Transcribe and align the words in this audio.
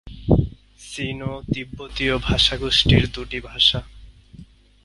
সিনো-তিব্বতীয় 0.79 2.15
ভাষাগোষ্ঠীর 2.17 3.03
দুটি 3.11 3.39
ভাষা। 3.41 3.79